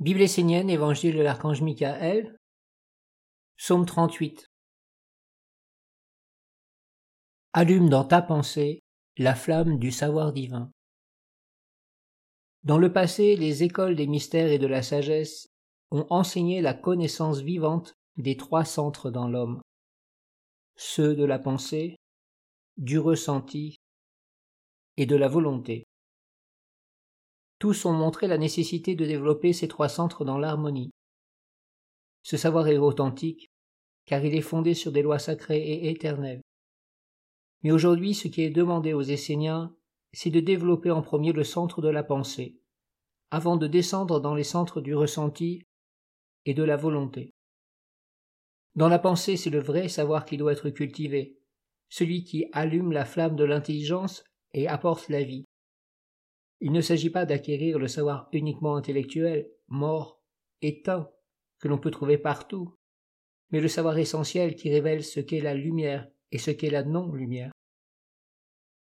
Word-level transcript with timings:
Bible 0.00 0.22
essénienne, 0.22 0.70
Évangile 0.70 1.16
de 1.16 1.22
l'archange 1.22 1.62
Michael, 1.62 2.36
Psaume 3.56 3.86
38. 3.86 4.50
Allume 7.52 7.88
dans 7.88 8.04
ta 8.04 8.20
pensée 8.20 8.82
la 9.16 9.36
flamme 9.36 9.78
du 9.78 9.92
savoir 9.92 10.32
divin. 10.32 10.72
Dans 12.64 12.78
le 12.78 12.92
passé, 12.92 13.36
les 13.36 13.62
écoles 13.62 13.94
des 13.94 14.08
mystères 14.08 14.50
et 14.50 14.58
de 14.58 14.66
la 14.66 14.82
sagesse 14.82 15.46
ont 15.92 16.06
enseigné 16.10 16.60
la 16.60 16.74
connaissance 16.74 17.38
vivante 17.38 17.94
des 18.16 18.36
trois 18.36 18.64
centres 18.64 19.12
dans 19.12 19.28
l'homme, 19.28 19.60
ceux 20.74 21.14
de 21.14 21.24
la 21.24 21.38
pensée, 21.38 21.94
du 22.76 22.98
ressenti 22.98 23.76
et 24.96 25.06
de 25.06 25.14
la 25.14 25.28
volonté. 25.28 25.83
Tous 27.64 27.86
ont 27.86 27.94
montré 27.94 28.26
la 28.26 28.36
nécessité 28.36 28.94
de 28.94 29.06
développer 29.06 29.54
ces 29.54 29.68
trois 29.68 29.88
centres 29.88 30.26
dans 30.26 30.36
l'harmonie. 30.36 30.90
Ce 32.22 32.36
savoir 32.36 32.68
est 32.68 32.76
authentique, 32.76 33.48
car 34.04 34.22
il 34.22 34.34
est 34.34 34.42
fondé 34.42 34.74
sur 34.74 34.92
des 34.92 35.00
lois 35.00 35.18
sacrées 35.18 35.62
et 35.62 35.88
éternelles. 35.88 36.42
Mais 37.62 37.70
aujourd'hui, 37.70 38.12
ce 38.12 38.28
qui 38.28 38.42
est 38.42 38.50
demandé 38.50 38.92
aux 38.92 39.00
Esséniens, 39.00 39.74
c'est 40.12 40.28
de 40.28 40.40
développer 40.40 40.90
en 40.90 41.00
premier 41.00 41.32
le 41.32 41.42
centre 41.42 41.80
de 41.80 41.88
la 41.88 42.04
pensée, 42.04 42.60
avant 43.30 43.56
de 43.56 43.66
descendre 43.66 44.20
dans 44.20 44.34
les 44.34 44.44
centres 44.44 44.82
du 44.82 44.94
ressenti 44.94 45.62
et 46.44 46.52
de 46.52 46.64
la 46.64 46.76
volonté. 46.76 47.30
Dans 48.74 48.88
la 48.88 48.98
pensée, 48.98 49.38
c'est 49.38 49.48
le 49.48 49.60
vrai 49.60 49.88
savoir 49.88 50.26
qui 50.26 50.36
doit 50.36 50.52
être 50.52 50.68
cultivé, 50.68 51.38
celui 51.88 52.24
qui 52.24 52.44
allume 52.52 52.92
la 52.92 53.06
flamme 53.06 53.36
de 53.36 53.44
l'intelligence 53.44 54.22
et 54.52 54.68
apporte 54.68 55.08
la 55.08 55.22
vie. 55.22 55.46
Il 56.64 56.72
ne 56.72 56.80
s'agit 56.80 57.10
pas 57.10 57.26
d'acquérir 57.26 57.78
le 57.78 57.88
savoir 57.88 58.30
uniquement 58.32 58.76
intellectuel, 58.76 59.50
mort, 59.68 60.22
éteint, 60.62 61.10
que 61.58 61.68
l'on 61.68 61.76
peut 61.76 61.90
trouver 61.90 62.16
partout, 62.16 62.74
mais 63.50 63.60
le 63.60 63.68
savoir 63.68 63.98
essentiel 63.98 64.56
qui 64.56 64.70
révèle 64.70 65.04
ce 65.04 65.20
qu'est 65.20 65.42
la 65.42 65.52
lumière 65.52 66.08
et 66.32 66.38
ce 66.38 66.50
qu'est 66.50 66.70
la 66.70 66.82
non-lumière. 66.82 67.52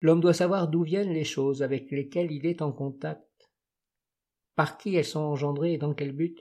L'homme 0.00 0.20
doit 0.20 0.32
savoir 0.32 0.68
d'où 0.68 0.84
viennent 0.84 1.12
les 1.12 1.24
choses 1.24 1.60
avec 1.64 1.90
lesquelles 1.90 2.30
il 2.30 2.46
est 2.46 2.62
en 2.62 2.70
contact, 2.70 3.50
par 4.54 4.78
qui 4.78 4.94
elles 4.94 5.04
sont 5.04 5.18
engendrées 5.18 5.72
et 5.72 5.78
dans 5.78 5.92
quel 5.92 6.12
but. 6.12 6.40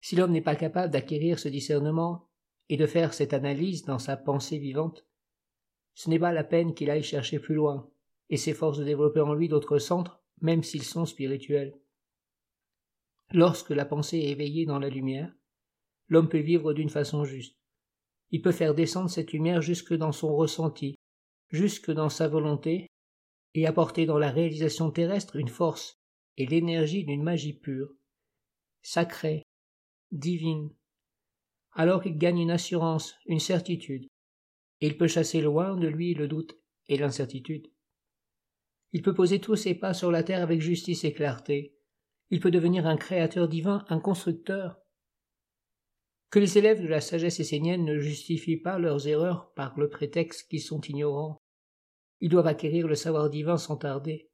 Si 0.00 0.14
l'homme 0.14 0.30
n'est 0.30 0.42
pas 0.42 0.54
capable 0.54 0.92
d'acquérir 0.92 1.40
ce 1.40 1.48
discernement 1.48 2.28
et 2.68 2.76
de 2.76 2.86
faire 2.86 3.12
cette 3.14 3.34
analyse 3.34 3.84
dans 3.84 3.98
sa 3.98 4.16
pensée 4.16 4.58
vivante, 4.58 5.04
ce 5.94 6.08
n'est 6.08 6.20
pas 6.20 6.32
la 6.32 6.44
peine 6.44 6.72
qu'il 6.72 6.88
aille 6.88 7.02
chercher 7.02 7.40
plus 7.40 7.56
loin 7.56 7.91
et 8.32 8.38
s'efforce 8.38 8.78
de 8.78 8.84
développer 8.84 9.20
en 9.20 9.34
lui 9.34 9.46
d'autres 9.46 9.78
centres, 9.78 10.22
même 10.40 10.62
s'ils 10.62 10.84
sont 10.84 11.04
spirituels. 11.04 11.78
Lorsque 13.30 13.68
la 13.68 13.84
pensée 13.84 14.20
est 14.20 14.30
éveillée 14.30 14.64
dans 14.64 14.78
la 14.78 14.88
lumière, 14.88 15.30
l'homme 16.08 16.30
peut 16.30 16.38
vivre 16.38 16.72
d'une 16.72 16.88
façon 16.88 17.24
juste. 17.24 17.58
Il 18.30 18.40
peut 18.40 18.50
faire 18.50 18.74
descendre 18.74 19.10
cette 19.10 19.34
lumière 19.34 19.60
jusque 19.60 19.92
dans 19.92 20.12
son 20.12 20.34
ressenti, 20.34 20.94
jusque 21.50 21.90
dans 21.90 22.08
sa 22.08 22.26
volonté, 22.26 22.86
et 23.52 23.66
apporter 23.66 24.06
dans 24.06 24.16
la 24.16 24.30
réalisation 24.30 24.90
terrestre 24.90 25.36
une 25.36 25.48
force 25.48 26.00
et 26.38 26.46
l'énergie 26.46 27.04
d'une 27.04 27.22
magie 27.22 27.52
pure, 27.52 27.92
sacrée, 28.80 29.42
divine. 30.10 30.70
Alors 31.72 32.06
il 32.06 32.16
gagne 32.16 32.38
une 32.38 32.50
assurance, 32.50 33.14
une 33.26 33.40
certitude, 33.40 34.06
et 34.80 34.86
il 34.86 34.96
peut 34.96 35.06
chasser 35.06 35.42
loin 35.42 35.76
de 35.76 35.86
lui 35.86 36.14
le 36.14 36.28
doute 36.28 36.56
et 36.88 36.96
l'incertitude. 36.96 37.68
Il 38.92 39.02
peut 39.02 39.14
poser 39.14 39.40
tous 39.40 39.56
ses 39.56 39.74
pas 39.74 39.94
sur 39.94 40.10
la 40.10 40.22
terre 40.22 40.42
avec 40.42 40.60
justice 40.60 41.04
et 41.04 41.12
clarté. 41.12 41.74
Il 42.30 42.40
peut 42.40 42.50
devenir 42.50 42.86
un 42.86 42.96
créateur 42.96 43.48
divin, 43.48 43.84
un 43.88 43.98
constructeur, 43.98 44.82
que 46.32 46.38
les 46.38 46.56
élèves 46.56 46.82
de 46.82 46.88
la 46.88 47.02
sagesse 47.02 47.40
essénienne 47.40 47.84
ne 47.84 47.98
justifient 47.98 48.56
pas 48.56 48.78
leurs 48.78 49.06
erreurs 49.06 49.52
par 49.52 49.78
le 49.78 49.90
prétexte 49.90 50.48
qu'ils 50.48 50.62
sont 50.62 50.80
ignorants. 50.80 51.42
Ils 52.20 52.30
doivent 52.30 52.46
acquérir 52.46 52.88
le 52.88 52.94
savoir 52.94 53.28
divin 53.28 53.58
sans 53.58 53.76
tarder. 53.76 54.30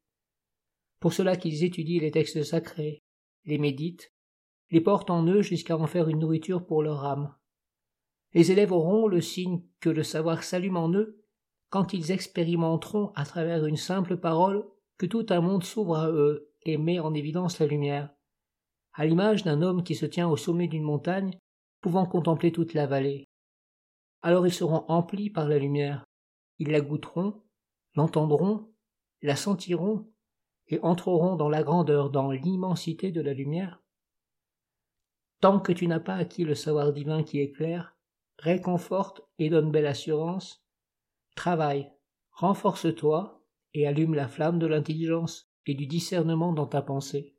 Pour 1.01 1.11
cela 1.11 1.35
qu'ils 1.35 1.65
étudient 1.65 1.99
les 1.99 2.11
textes 2.11 2.41
sacrés, 2.43 3.03
les 3.43 3.57
méditent, 3.57 4.13
les 4.71 4.79
portent 4.79 5.09
en 5.09 5.25
eux 5.27 5.41
jusqu'à 5.41 5.77
en 5.77 5.87
faire 5.87 6.07
une 6.07 6.19
nourriture 6.19 6.65
pour 6.65 6.83
leur 6.83 7.03
âme. 7.03 7.35
Les 8.33 8.51
élèves 8.51 8.71
auront 8.71 9.07
le 9.07 9.19
signe 9.19 9.63
que 9.81 9.89
le 9.89 10.03
savoir 10.03 10.43
s'allume 10.43 10.77
en 10.77 10.93
eux 10.93 11.18
quand 11.69 11.93
ils 11.93 12.11
expérimenteront 12.11 13.11
à 13.15 13.25
travers 13.25 13.65
une 13.65 13.77
simple 13.77 14.17
parole 14.17 14.67
que 14.97 15.05
tout 15.05 15.25
un 15.29 15.41
monde 15.41 15.63
s'ouvre 15.63 15.95
à 15.95 16.09
eux 16.09 16.51
et 16.63 16.77
met 16.77 16.99
en 16.99 17.13
évidence 17.13 17.59
la 17.59 17.67
lumière. 17.67 18.09
À 18.93 19.05
l'image 19.05 19.43
d'un 19.43 19.61
homme 19.61 19.83
qui 19.83 19.95
se 19.95 20.05
tient 20.05 20.27
au 20.27 20.37
sommet 20.37 20.67
d'une 20.67 20.83
montagne 20.83 21.37
pouvant 21.81 22.05
contempler 22.05 22.51
toute 22.51 22.73
la 22.73 22.87
vallée. 22.87 23.25
Alors 24.21 24.45
ils 24.45 24.53
seront 24.53 24.83
emplis 24.89 25.29
par 25.29 25.47
la 25.47 25.57
lumière, 25.57 26.03
ils 26.57 26.71
la 26.71 26.81
goûteront, 26.81 27.41
l'entendront, 27.95 28.73
la 29.21 29.35
sentiront, 29.35 30.11
et 30.67 30.79
entreront 30.81 31.35
dans 31.35 31.49
la 31.49 31.63
grandeur, 31.63 32.09
dans 32.09 32.31
l'immensité 32.31 33.11
de 33.11 33.21
la 33.21 33.33
lumière. 33.33 33.81
Tant 35.41 35.59
que 35.59 35.71
tu 35.71 35.87
n'as 35.87 35.99
pas 35.99 36.15
acquis 36.15 36.43
le 36.43 36.55
savoir 36.55 36.93
divin 36.93 37.23
qui 37.23 37.39
éclaire, 37.39 37.97
réconforte 38.37 39.21
et 39.39 39.49
donne 39.49 39.71
belle 39.71 39.87
assurance, 39.87 40.63
travaille, 41.39 41.89
renforce-toi 42.31 43.45
et 43.73 43.87
allume 43.87 44.13
la 44.13 44.27
flamme 44.27 44.59
de 44.59 44.67
l'intelligence 44.67 45.49
et 45.65 45.73
du 45.73 45.87
discernement 45.87 46.51
dans 46.51 46.67
ta 46.67 46.81
pensée. 46.81 47.37